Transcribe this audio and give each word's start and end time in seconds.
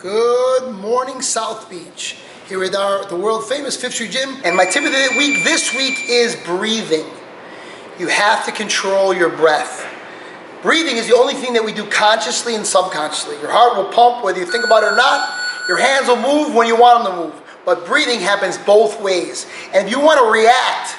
Good 0.00 0.72
morning, 0.76 1.20
South 1.20 1.68
Beach. 1.68 2.16
Here 2.48 2.58
with 2.58 2.74
our 2.74 3.04
the 3.04 3.16
world 3.16 3.46
famous 3.46 3.76
Fifth 3.76 3.92
Street 3.96 4.12
Gym, 4.12 4.34
and 4.44 4.56
my 4.56 4.64
tip 4.64 4.82
of 4.82 4.92
the 4.92 5.08
week 5.18 5.44
this 5.44 5.76
week 5.76 6.08
is 6.08 6.36
breathing. 6.46 7.04
You 7.98 8.08
have 8.08 8.46
to 8.46 8.52
control 8.52 9.12
your 9.12 9.28
breath. 9.28 9.86
Breathing 10.62 10.96
is 10.96 11.06
the 11.06 11.14
only 11.14 11.34
thing 11.34 11.52
that 11.52 11.62
we 11.62 11.74
do 11.74 11.84
consciously 11.90 12.54
and 12.54 12.66
subconsciously. 12.66 13.36
Your 13.42 13.50
heart 13.50 13.76
will 13.76 13.92
pump 13.92 14.24
whether 14.24 14.40
you 14.40 14.46
think 14.46 14.64
about 14.64 14.84
it 14.84 14.86
or 14.86 14.96
not. 14.96 15.38
Your 15.68 15.76
hands 15.76 16.08
will 16.08 16.16
move 16.16 16.54
when 16.54 16.66
you 16.66 16.80
want 16.80 17.04
them 17.04 17.12
to 17.12 17.22
move. 17.24 17.42
But 17.66 17.84
breathing 17.84 18.20
happens 18.20 18.56
both 18.56 19.02
ways. 19.02 19.46
And 19.74 19.86
if 19.86 19.92
you 19.92 20.00
want 20.00 20.18
to 20.18 20.32
react, 20.32 20.96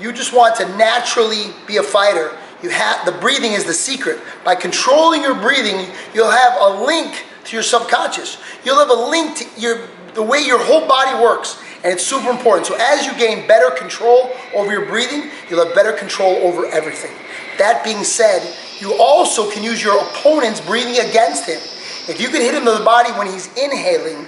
you 0.00 0.12
just 0.12 0.34
want 0.34 0.56
to 0.56 0.66
naturally 0.76 1.54
be 1.68 1.76
a 1.76 1.82
fighter. 1.84 2.36
You 2.60 2.70
have 2.70 3.06
the 3.06 3.12
breathing 3.12 3.52
is 3.52 3.64
the 3.66 3.72
secret. 3.72 4.18
By 4.44 4.56
controlling 4.56 5.22
your 5.22 5.36
breathing, 5.36 5.86
you'll 6.12 6.28
have 6.28 6.60
a 6.60 6.84
link 6.84 7.22
to 7.46 7.56
your 7.56 7.62
subconscious. 7.62 8.38
You'll 8.64 8.78
have 8.78 8.90
a 8.90 9.10
link 9.10 9.36
to 9.38 9.60
your 9.60 9.88
the 10.16 10.22
way 10.22 10.40
your 10.40 10.58
whole 10.58 10.88
body 10.88 11.22
works. 11.22 11.62
And 11.84 11.92
it's 11.92 12.04
super 12.04 12.30
important. 12.30 12.66
So 12.66 12.74
as 12.80 13.06
you 13.06 13.14
gain 13.16 13.46
better 13.46 13.70
control 13.70 14.32
over 14.54 14.72
your 14.72 14.86
breathing, 14.86 15.30
you'll 15.48 15.64
have 15.64 15.74
better 15.74 15.92
control 15.92 16.34
over 16.36 16.66
everything. 16.66 17.12
That 17.58 17.84
being 17.84 18.02
said, 18.02 18.42
you 18.80 18.96
also 18.98 19.48
can 19.50 19.62
use 19.62 19.84
your 19.84 20.00
opponent's 20.00 20.60
breathing 20.60 20.98
against 21.08 21.46
him. 21.46 21.60
If 22.08 22.20
you 22.20 22.28
can 22.28 22.40
hit 22.40 22.54
him 22.54 22.64
to 22.64 22.72
the 22.72 22.84
body 22.84 23.12
when 23.12 23.26
he's 23.26 23.46
inhaling, 23.56 24.26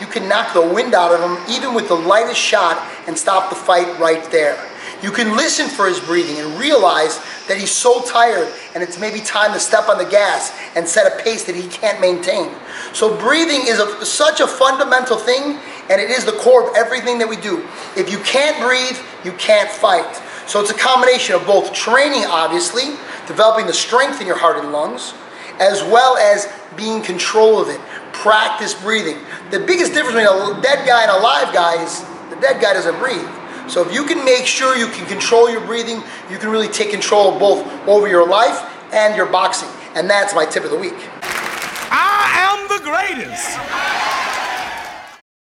you 0.00 0.06
can 0.06 0.28
knock 0.28 0.52
the 0.52 0.60
wind 0.60 0.94
out 0.94 1.12
of 1.12 1.20
him 1.20 1.38
even 1.52 1.74
with 1.74 1.88
the 1.88 1.94
lightest 1.94 2.40
shot 2.40 2.78
and 3.06 3.16
stop 3.16 3.50
the 3.50 3.56
fight 3.56 3.98
right 3.98 4.22
there. 4.30 4.58
You 5.02 5.10
can 5.10 5.36
listen 5.36 5.68
for 5.68 5.88
his 5.88 5.98
breathing 5.98 6.38
and 6.38 6.58
realize 6.58 7.20
that 7.48 7.56
he's 7.56 7.70
so 7.70 8.02
tired 8.02 8.52
and 8.74 8.82
it's 8.82 8.98
maybe 8.98 9.20
time 9.20 9.52
to 9.52 9.60
step 9.60 9.88
on 9.88 9.98
the 9.98 10.04
gas 10.04 10.52
and 10.76 10.86
set 10.86 11.10
a 11.10 11.22
pace 11.22 11.44
that 11.44 11.54
he 11.54 11.68
can't 11.68 12.00
maintain. 12.00 12.54
So, 12.92 13.16
breathing 13.16 13.62
is 13.66 13.78
a, 13.78 14.04
such 14.04 14.40
a 14.40 14.46
fundamental 14.46 15.16
thing 15.16 15.58
and 15.88 16.00
it 16.00 16.10
is 16.10 16.24
the 16.24 16.32
core 16.32 16.68
of 16.68 16.76
everything 16.76 17.18
that 17.18 17.28
we 17.28 17.36
do. 17.36 17.66
If 17.96 18.10
you 18.10 18.18
can't 18.18 18.60
breathe, 18.60 18.98
you 19.24 19.32
can't 19.32 19.70
fight. 19.70 20.20
So, 20.46 20.60
it's 20.60 20.70
a 20.70 20.78
combination 20.78 21.34
of 21.34 21.46
both 21.46 21.72
training, 21.72 22.24
obviously, 22.26 22.96
developing 23.26 23.66
the 23.66 23.72
strength 23.72 24.20
in 24.20 24.26
your 24.26 24.38
heart 24.38 24.58
and 24.58 24.70
lungs, 24.72 25.14
as 25.58 25.82
well 25.84 26.16
as 26.18 26.52
being 26.76 26.98
in 26.98 27.02
control 27.02 27.60
of 27.60 27.68
it. 27.68 27.80
Practice 28.12 28.74
breathing. 28.74 29.18
The 29.50 29.60
biggest 29.60 29.94
difference 29.94 30.16
between 30.16 30.58
a 30.58 30.60
dead 30.60 30.86
guy 30.86 31.02
and 31.02 31.10
a 31.10 31.18
live 31.18 31.54
guy 31.54 31.82
is 31.82 32.02
the 32.28 32.36
dead 32.36 32.60
guy 32.60 32.74
doesn't 32.74 32.98
breathe. 32.98 33.26
So 33.70 33.86
if 33.86 33.94
you 33.94 34.04
can 34.04 34.24
make 34.24 34.46
sure 34.46 34.76
you 34.76 34.88
can 34.88 35.06
control 35.06 35.48
your 35.48 35.64
breathing, 35.64 36.02
you 36.28 36.38
can 36.38 36.50
really 36.50 36.66
take 36.66 36.90
control 36.90 37.32
of 37.32 37.38
both 37.38 37.64
over 37.86 38.08
your 38.08 38.26
life 38.26 38.68
and 38.92 39.14
your 39.14 39.26
boxing. 39.26 39.68
And 39.94 40.10
that's 40.10 40.34
my 40.34 40.44
tip 40.44 40.64
of 40.64 40.70
the 40.70 40.76
week. 40.76 40.96
I 41.92 42.34
am 42.50 42.66
the 42.66 42.82
greatest. 42.82 43.49